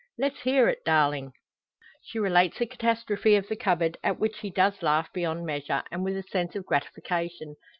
"Let's 0.17 0.39
hear 0.41 0.67
it, 0.67 0.83
darling!" 0.83 1.33
She 2.01 2.17
relates 2.17 2.57
the 2.57 2.65
catastrophe 2.65 3.35
of 3.35 3.47
the 3.47 3.55
cupboard, 3.55 3.97
at 4.03 4.17
which 4.17 4.39
he 4.39 4.49
does 4.49 4.81
laugh 4.81 5.13
beyond 5.13 5.45
measure, 5.45 5.83
and 5.91 6.03
with 6.03 6.17
a 6.17 6.23
sense 6.23 6.55
of 6.55 6.65
gratification. 6.65 7.55